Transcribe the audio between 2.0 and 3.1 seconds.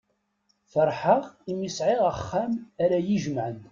axxam ara